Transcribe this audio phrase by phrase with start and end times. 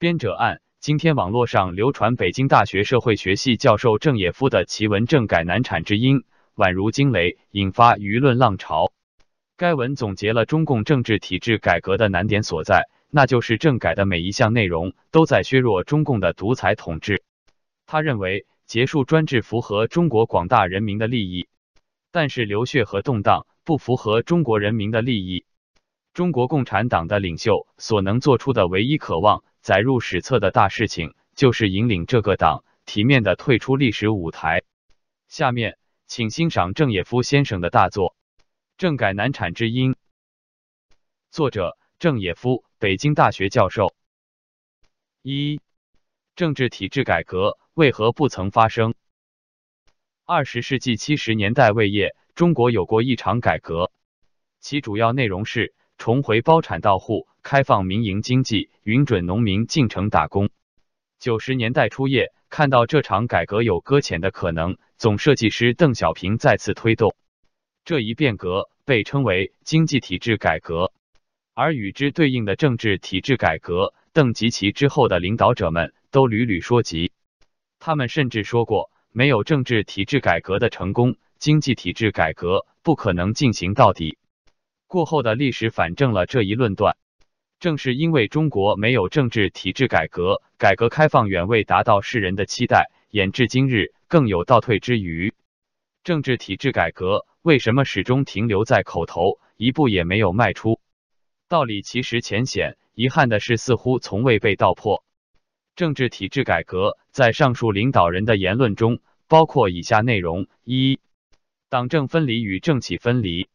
[0.00, 6.24] 编者按：今天网络上流传北京大学社会学系教授郑也夫的奇文政改难产之因，
[6.56, 8.94] 宛如惊雷，引发舆论浪潮。
[9.58, 17.22] 该文总结了中共政治体制改革的难点所在，那就是政改的每一项内容都在削弱中共的独裁统治。
[17.84, 21.46] 他认为，结束专制符合中国广大人民的利益，
[22.10, 25.44] 但是流血和动荡不符合中国人民的利益。
[26.14, 29.44] 中国共产党的领袖所能做出的唯一渴望。
[29.60, 34.62] 载入史册的大事情，就是引领这个党体面的退出历史舞台。
[35.28, 38.16] 下面，请欣赏郑也夫先生的大作
[38.78, 39.92] 《政改难产之因》。
[41.30, 43.94] 作者：郑也夫，北京大学教授。
[45.22, 45.60] 一、
[46.34, 48.94] 政治体制改革为何不曾发生？
[50.24, 53.92] 二十世纪七十年代未叶，中国有过一场改革，
[54.58, 57.28] 其主要内容是重回包产到户。
[57.42, 60.50] 开放民营经济，允准农民进城打工。
[61.18, 67.14] 九十年代初叶，看到这场改革有搁浅的可能，总设计师邓小平再次推动
[67.84, 70.92] 这一变革，被称为经济体制改革。
[71.52, 77.12] 而与之对应的政治体制改革，邓及其之后的领导者们都屡屡说及。
[77.78, 84.16] 他们甚至说过，没有政治体制改革的成功，经济体制改革不可能进行到底。
[84.86, 86.96] 过后的历史反证了这一论断。
[87.60, 95.34] 正是因为中国没有政治体制改革，改革开放远未达到世人的期待，演至今日更有倒退之余。
[96.02, 100.80] 政治体制改革为什么始终停留在口头，一步也没有迈出？
[101.48, 105.04] 道理其实浅显，遗憾的是似乎从未被道破。
[105.76, 110.98] 政治体制改革在上述领导人的言论中包括以下内容：一、
[111.68, 113.48] 党政分离与政企分离；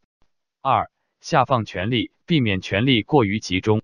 [0.62, 3.82] 二、下放权力，避免权力过于集中。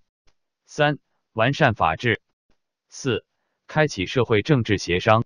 [0.74, 1.00] 三、
[1.34, 2.22] 完善法治；
[2.88, 3.26] 四、
[3.68, 5.26] 开启社会政治协商。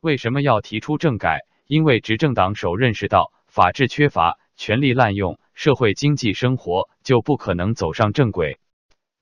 [0.00, 1.40] 为什么要提出政改？
[1.66, 8.58] 因为执政党首认识到法治缺乏、权力滥用，社会经济生活就不可能走上正轨。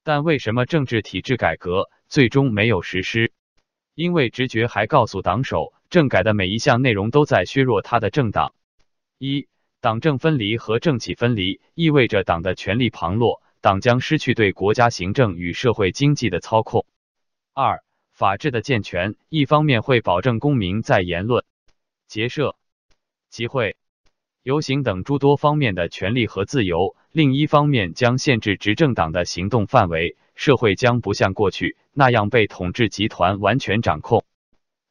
[0.05, 3.33] 但为什么政治体制改革最终没有实施？
[3.97, 8.55] 因为直觉还告诉党首，政改的每一项内容都在削弱他的政党。
[9.19, 9.49] 一、
[9.81, 13.43] 党政分离和政企分离意味着党的权力旁落。
[13.61, 16.87] 党将失去对国家行政与社会经济的操控。
[17.53, 17.83] 二、
[18.13, 21.45] 法治的健全，一方面会保证公民在言论、
[22.07, 22.57] 结社、
[23.29, 23.77] 集会、
[24.43, 34.25] 游行等诸多方面的权利和自由；另一方面将限制执政党的行动范围，社会将不像过去那样被统治集团完全掌控。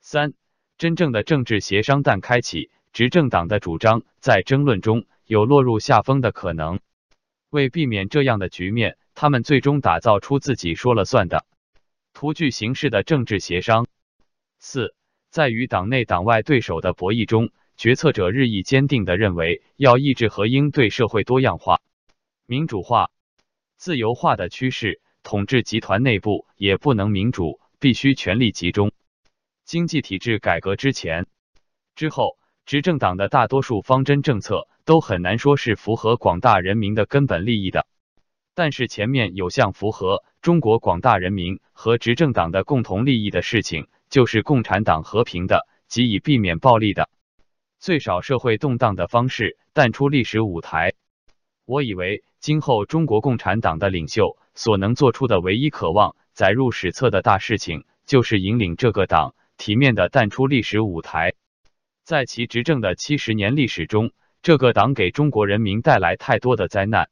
[0.02, 0.34] 三、
[0.78, 6.80] 真正的政治协商但开启，执政党的主张在争论中有落入下风的可能。
[7.50, 11.46] 为避免这样的局面，他们最终打造出自己说了算的
[12.14, 13.88] 图具形式的政治协商。
[14.60, 14.96] 四，
[15.30, 21.82] 在与党内党外对手的博弈中，决策者日益坚定地认为，要抑制和应对社会多样化、
[22.46, 23.12] 民主化、
[23.76, 28.92] 自由化的趋势，统治集团内部也不能民主，必须权力集中。
[29.64, 31.28] 经济体制改革之前、
[31.96, 34.68] 之后，执政党的大多数方针政策。
[34.88, 37.86] 都很难说是符合广大人民的根本利益的，
[38.56, 47.10] 但是前面有项符合中国广大人民和执政党的共同利益的事情，就是共产党和平的及以避免暴力的
[47.80, 50.94] 最少社会动荡的方式淡出历史舞台。
[51.66, 61.34] 我以为今后中国共产党的领袖所能做出的唯一渴望载入史册的大事情，就是引领这个党体面的淡出历史舞台。
[62.08, 64.12] 在其执政的七十年历史中。
[64.42, 67.10] 这个党给中国人民带来太多的灾难，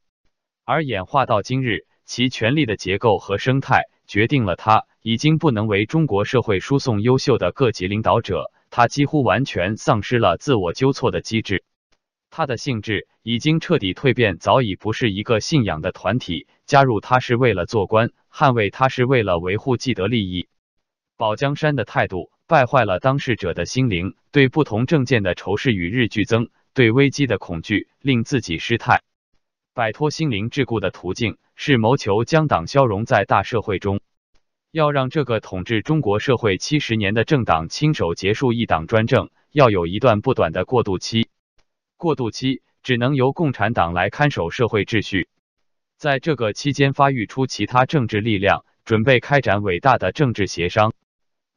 [0.64, 11.66] 而演化到今日，其权力的结构和生态决定了他已经不能为中国社会输送优秀的各级领导者，他几乎完全丧失了自我纠错的机制，
[12.30, 20.48] 他的性质已经彻底蜕变，早已不是一个信仰的团体，加入他是为了做官，捍卫他是为了维护既得利益，
[21.18, 26.50] 保江山的态度败坏了当事者的心灵，对不同政见的仇视与日俱增。
[26.74, 29.02] 对危机的恐惧令自己失态，
[29.74, 34.02] 摆脱心灵桎梏的途径是谋求将党消融在大社会中。
[34.72, 41.30] 要让这个统治中国社会七十年的政党亲手结束一党专政，要有一段不短的过渡期。
[41.96, 45.30] 过渡期只能由共产党来看守社会秩序，
[45.96, 50.94] 在这个期间发育出其他政治力量，准备开展伟大的政治协商。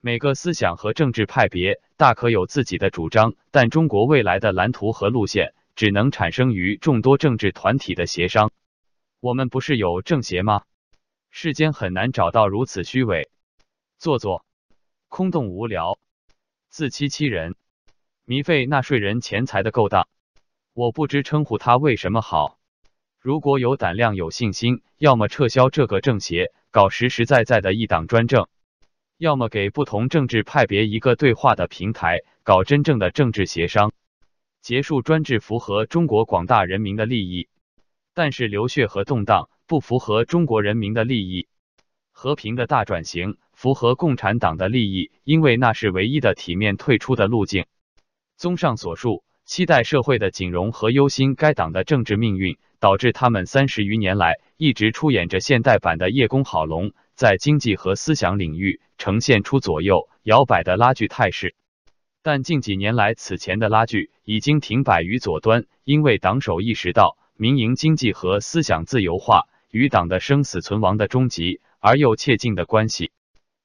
[0.00, 8.52] 每个思想和政治派别大可有自己的主张，但中国未来的蓝图和路线只能产生于众多政治团体的协商。
[9.18, 10.62] 我们不是有政协吗？
[11.30, 13.28] 世间很难找到如此虚伪、
[13.98, 14.44] 做作、
[15.08, 15.98] 空洞无聊、
[16.70, 17.56] 自欺欺人、
[18.24, 20.06] 糜费纳税人钱财的勾当。
[20.74, 22.56] 我不知称呼他为什么好。
[23.20, 28.44] 如果有胆量、有信心，要么撤销这个政协，搞实实在在的一党专政；
[29.18, 33.92] 要么给不同政治派别一个对话的平台，搞真正的政治协商，
[34.62, 37.48] 结束专制，符合中国广大人民的利益。
[38.14, 41.48] 但是流血和动荡不符合中国人民的利益，
[42.12, 47.66] 和平的大转型符合共产党的利益，因为那是唯一的体面退出的路径。
[48.36, 49.24] 综上所述。
[49.44, 61.56] 期待社会的景荣和忧心该党的政治命运，导致他们三十余年来一直出演着现代版的叶公好龙，在经济和思想领域呈现出左右摇摆的拉锯态势。
[62.22, 73.10] 但近几年来，此前的拉锯已经停摆于左端，因为党首意识到民营经济和思想自由化与党的生死存亡的终极而又切近的关系，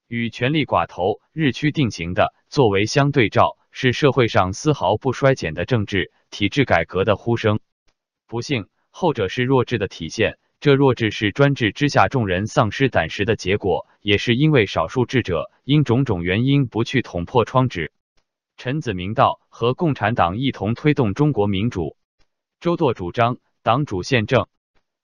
[0.07, 3.55] 与权力寡头日趋定型的作为相对照。
[3.75, 7.59] 是社会上丝毫不衰减的政治体制改革的呼声。
[8.27, 10.37] 不幸，后者是弱智的体现。
[10.63, 17.91] 这弱智是专制之下众人丧失胆识的结果，也是因为少数智者因种种原因不去捅破窗纸。
[18.55, 21.97] 陈子明道和共产党一同推动中国民主。
[22.61, 24.47] 周舵主张党主宪政，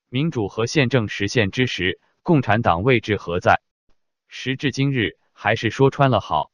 [0.07, 3.59] 民主和宪政实现之时，共产党位置何在？
[4.29, 6.51] 时至今日，还是说穿了好。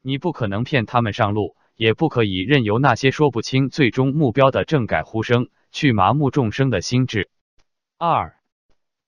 [0.00, 7.28] 你不可能骗他们上路，也不可以任由那些说不清最终目标的政改呼声去麻木众生的心智。
[7.98, 8.37] 二，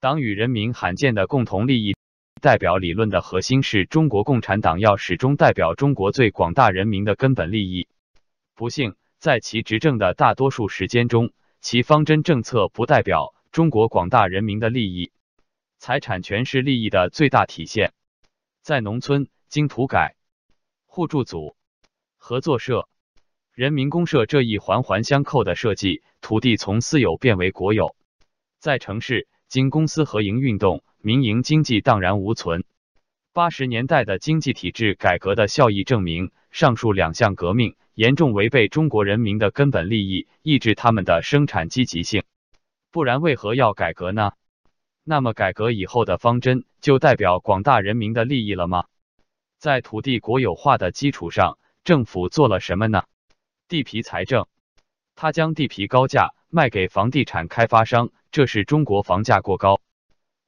[0.01, 1.95] 党与人民罕见的共同利益
[2.41, 7.87] 代表理论的核心是中国共产党要始终代表中国最广大人民的根本利益。
[8.55, 15.13] 不幸，在其执政的大多数时间中，其方针政策不代表中国广大人民的利益。
[15.79, 17.93] 财产权是利益的最大体现，
[18.63, 20.17] 在农村经土改。
[20.87, 21.55] 互助组、
[22.17, 22.89] 合作社、
[23.53, 27.95] 人民公社这一环环相扣的设计，土地从私有变为国有。
[28.59, 32.63] 在城市，经公私合营运动，民营经济荡然无存。
[33.33, 42.23] 八十年代的经济体制改革的效益证明，上述两项革命严重违背中国人民的根本利益，抑制他们的生产积极性。
[42.93, 44.35] 不然，为何要改革呢？
[45.03, 48.85] 那么，改革以后的方针就代表广大人民的利益了吗？
[49.59, 53.03] 在土地国有化的基础上，政府做了什么呢？
[53.67, 54.47] 地皮财政，
[55.23, 59.79] 他将地皮高价卖给房地产开发商，这是中国房价过高，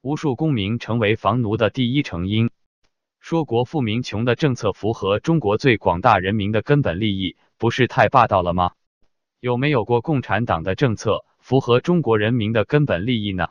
[0.01, 2.49] 无数公民成为房奴的第一成因。
[3.19, 8.71] 说国富民穷的政策符合中国最广大人民的根本利益，不是太霸道了吗？
[9.39, 13.49] 有没有过共产党的政策符合中国人民的根本利益呢？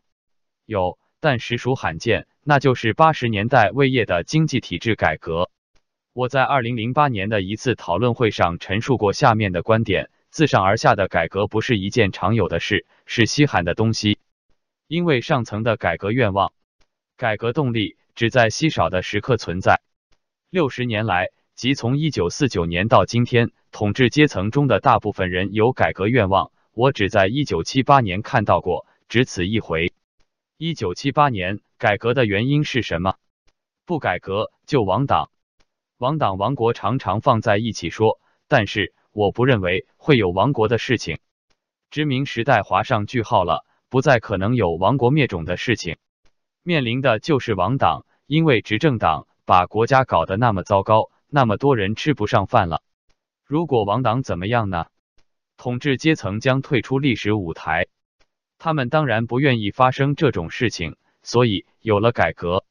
[0.65, 2.27] 有，但实属罕见。
[2.43, 5.49] 那就是八十年代魏业的经济体制改革。
[6.11, 14.17] 我在二零零八年的一次讨论会上陈述过下面的观点：自上而下的改革不是一件常有的事，是稀罕的东西。
[14.87, 16.53] 因为上层的改革愿望、
[17.15, 19.83] 改革动力只在稀少的时刻存在。
[20.49, 29.93] 六十年来，即从一九四九年到今天，统治阶层中的大部分人有改革愿望，我只在一九七八年看到过，只此一回。
[30.57, 33.17] 一九七八年改革的原因是什么？
[33.85, 35.29] 不改革就亡党。
[35.99, 41.19] 亡党亡国常常放在一起说，但是我不认为会有亡国的事情。
[41.89, 45.97] 殖民时代划上句号了，不再可能有亡国灭种的事情。
[46.63, 52.81] 面临的就是亡党，因为执政党把国家搞得那么糟糕，那么多人吃不上饭了。
[53.45, 54.87] 如果亡党怎么样呢？
[55.55, 57.85] 统治阶层将退出历史舞台，
[58.57, 62.65] 他们当然不愿意发生这种事情，所以有了改革。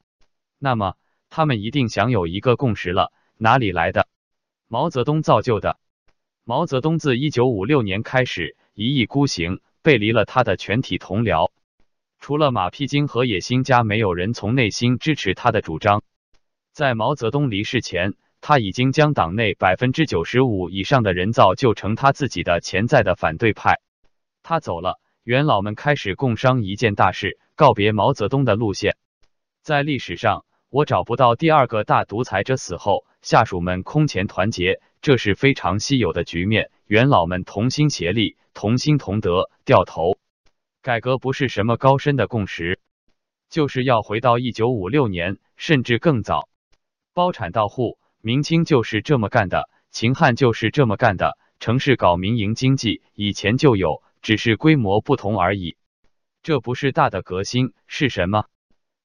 [0.59, 0.97] 那么
[1.31, 3.13] 他们一定享有一个共识了。
[3.37, 4.09] 哪里来的？
[4.67, 5.79] 毛泽东造就的。
[6.45, 11.53] 毛泽东自一九五六年开始一意孤行，背离了他的全体同僚，
[12.19, 16.03] 除了马屁精和野心家，没有人从内心支持他的主张。
[16.73, 23.81] 在毛泽东离世前，他已经将党内百分之九十五以上的人造就成他自己的潜在的反对派。
[24.43, 28.97] 他走了，元老们开始共商一件大事，告别毛泽东的路线。
[29.63, 33.05] 在历史上，我找不到第二个大独裁者死后。
[33.23, 36.71] 下属们空前团结，这是非常稀有的局面。
[36.87, 40.19] 元老们同心协力，同心同德，掉头
[40.83, 42.81] 改革不是什么高深的共识，
[43.49, 46.49] 就是要回到一九五六年，甚至更早。
[47.15, 51.39] 包产到户，明清就是这么干的，秦汉就是这么干的。
[51.61, 55.77] 城市搞民营经济，以前就有，只是规模不同而已。
[56.43, 58.47] 这不是大的革新，是什么？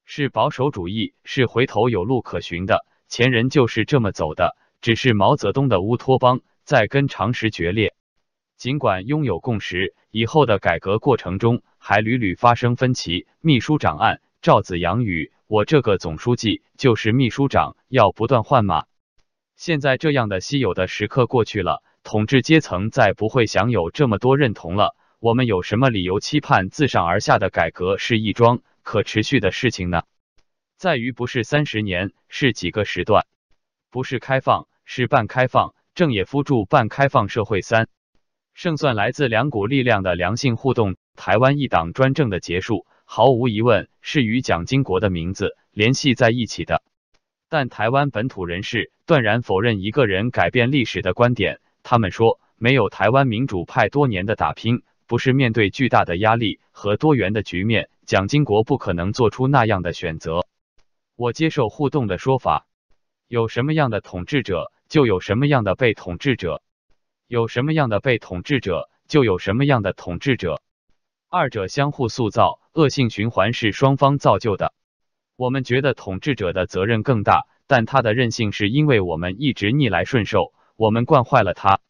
[0.04, 2.84] 是保守主义，是回头有路可循的。
[3.08, 7.94] 前人就是这么走的，只是毛泽东的乌托邦在跟常识决裂。
[8.56, 13.26] 尽管拥有共识，以后的改革过程中还屡屡发生分歧。
[13.40, 18.84] 秘书长案，赵子阳与：“我这个总书记就是秘书长，要不断换马。”
[19.56, 24.94] 现在这样的稀有的时刻过去了，统治阶层再不会享有这么多认同了。
[25.20, 30.02] 我们有什么理由期盼自上而下的改革是一桩可持续的事情呢？
[30.78, 33.22] 在于不是三十年，是几个时段；
[33.90, 35.74] 不是开放，是半开放。
[35.92, 37.86] 郑也夫著《半开放社会三》，
[38.54, 40.94] 胜算来自两股力量的良性互动。
[41.16, 46.84] 台湾一党专政的结束，毫无疑问是与蒋经国的名字联系在一起的。
[47.48, 51.58] 但台湾本土人士断然否认一个人改变历史的观点。
[51.82, 60.46] 他们说，没有台湾民主派多年的打拼，不是面对巨大的压力和多元的局面，蒋经国不可能做出那样的选择。
[61.18, 62.68] 我接受互动的说法，
[63.26, 66.62] 有什么样的统治者，就有什么样的被统治者；
[67.26, 70.62] 有什么样的被统治者，就有什么样的统治者。
[71.28, 74.72] 二者相互塑造，恶性循环是双方造就的。
[75.34, 81.80] 我们觉得统治者的责任更大，但他的任性是因为我们一直逆来顺受，我们惯坏了他。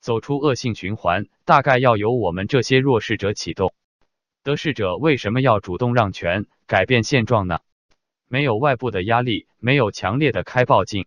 [0.00, 3.74] 走出恶性循环，大概要由我们这些弱势者启动。
[4.42, 7.60] 得势者为什么要主动让权，改变现状呢？
[8.34, 11.06] 没有外部的压力，没有强烈的开报镜、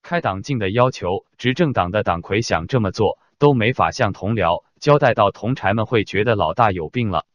[0.00, 7.26] 开党禁的要求，执政党的党魁想这么做都没法向同僚交代，到同柴们会觉得老大有病了。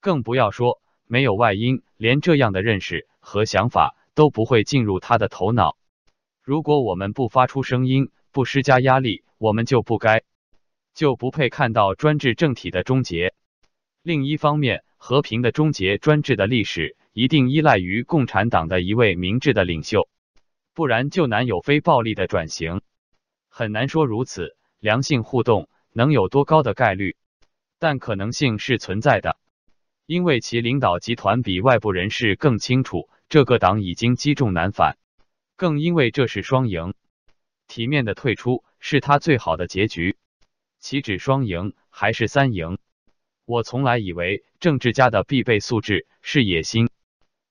[0.00, 5.76] 更不要说没有外因，连这样的认识和想法都不会进入他的头脑。
[6.42, 10.22] 如果我们不发出声音，不施加压力，我们就不该，
[10.94, 13.34] 就不配看到专制政体的终结。
[14.02, 16.96] 另一方面，和平的终结专制的历史。
[17.12, 20.08] 一定依赖于共产党的一位明智的领袖，
[20.72, 22.80] 不然就难有非暴力的转型。
[23.48, 27.16] 很难说如此，良性互动能有多高的概率？
[27.78, 29.36] 但可能性是存在的，
[30.06, 34.96] 因为其领导集团比外部人士更清楚这个党已经积重难返，
[35.56, 36.94] 更因为这是双赢，
[37.66, 40.16] 体面的退出是他最好的结局。
[40.78, 42.78] 岂止双赢，还是三赢？
[43.44, 46.88] 我从来以为政治家的必备素质是野心。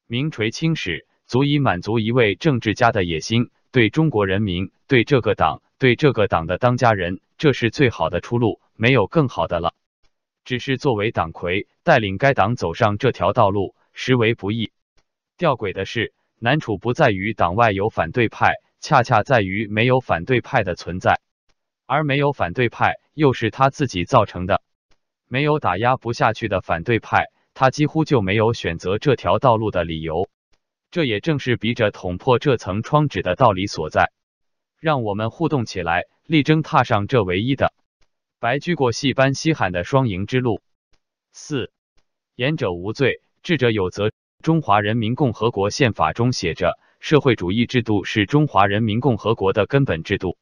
[0.08, 3.50] 名垂青史，足以满足一位政治家的野心。
[3.70, 9.74] 对中国人民，对这个党，对这个党的当家人，这是最好的出路，没有更好的了。
[10.46, 14.72] 只是作为党魁，带领该党走上这条道路，实为不易。
[15.36, 21.20] 吊诡的是，难处不在于党外有反对派，恰恰在于没有反对派的存在，
[21.86, 24.62] 而没有反对派，又是他自己造成的。
[25.32, 27.28] 没有打压不下去的反对派。
[27.54, 30.28] 他几乎就没有选择这条道路的理由，
[30.90, 34.12] 这也正是逼着捅破这层窗纸的道理所在。
[34.78, 37.74] 让我们互动起来，力争踏上这唯一的
[38.42, 40.62] 白驹过隙般稀罕的双赢之路。
[41.32, 41.72] 四，
[42.36, 44.12] 言者无罪，智者有责。
[44.42, 50.38] 中华人民共和国宪法中写着，社会主义制度是中华人民共和国的根本制度。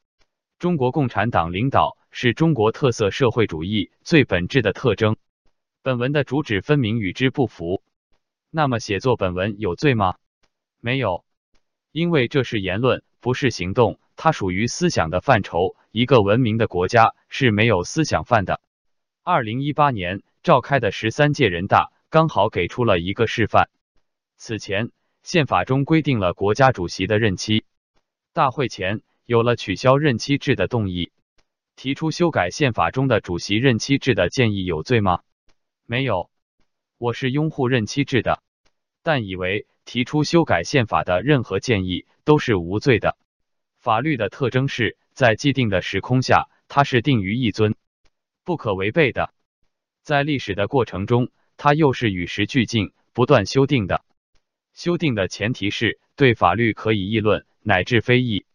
[0.58, 5.18] 中国共产党领导是中国特色社会主义最本质的特征。
[5.82, 7.84] 本文的主旨分明与之不符，
[8.50, 10.16] 那么写作本文有罪吗？
[10.80, 11.24] 没有，
[11.92, 15.76] 因为这是言论，不是行动，它属于思想的范畴。
[15.92, 18.62] 一个文明的国家是没有思想犯的。
[19.24, 23.70] 二零一八年召开的十三届人大刚好给出了一个示范。
[24.38, 24.92] 此前，
[25.24, 27.64] 宪法中规定了国家主席的任期，
[28.34, 31.12] 大会前有了取消任期制的动议，
[31.82, 35.22] 提出修改宪法中的主席任期制的建议有罪吗？
[35.86, 36.30] 没有，
[36.98, 38.44] 我是拥护任期制的，
[39.02, 43.18] 但以为提出修改宪法的任何建议都是无罪的。
[43.78, 47.76] 法律的特征是在既定的时空下，它是定于一尊，
[48.44, 49.32] 不可违背的；
[50.04, 54.04] 在历史的过程中，它又是与时俱进、不断修订的。
[54.74, 58.46] 修订的前提是对法律可以议论乃至非议，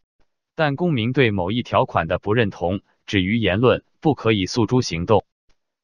[0.53, 5.25] 但公民对某一条款的不认同止于言论，不可以诉诸行动。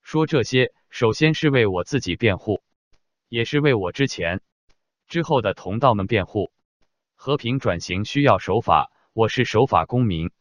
[0.02, 0.74] 说这些。
[0.94, 2.62] 首先是为我自己辩护，
[3.30, 4.42] 也是为我之前、
[5.08, 6.52] 之后的同道们辩护。
[7.16, 10.32] 和平转型需要守法，我是守法公民。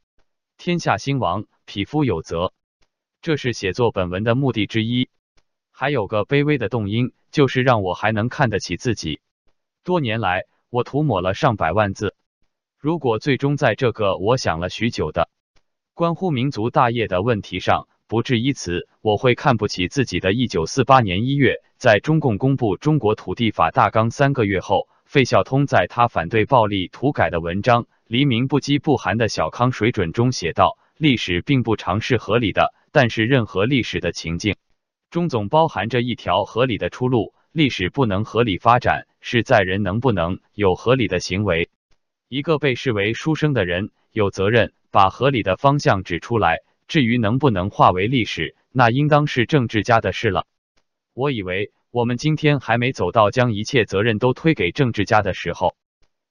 [0.58, 2.52] 天下兴亡，匹夫有责，
[3.22, 5.08] 这是写作本文的目的之一。
[5.70, 9.20] 还有个卑微的动因，就是让我还能看得起自己。
[9.84, 12.16] 多年来，我涂抹了上百万字。
[12.76, 15.30] 如果最终在这个我想了许久的
[16.00, 20.32] 关乎民族大业的问题上，不至于此，我会看不起自己的。
[20.32, 34.56] 一九四八年一月，在中共公布《中国土地法大纲》三个月后，费孝通在他反对暴力土改的文章《黎明不饥不寒的小康水准中写道：“历史并不常是合理的，但是任何历史的情境
[35.10, 37.34] 中总包含着一条合理的出路。
[37.52, 41.68] 历史不能合理发展，是在人能不能有合理的行为。
[42.30, 46.58] 一个被视为书生的人有责任把合理的方向指出来。
[46.88, 50.46] 至于能不能化为历史，那应当是政治家的事了。
[51.14, 55.76] 我以为我们今天还没走到将一切责任都推给政治家的时候，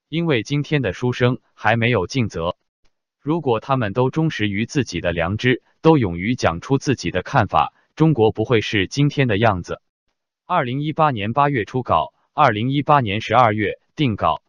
[0.09, 2.57] 因为今天的书生还没有尽责。
[3.21, 9.81] 如果他们都忠实于自己的良知，都勇于讲出自己的看法，中国不会是今天的样子。
[10.45, 14.41] 二零一八年八月初稿，二零一八年十二月定稿。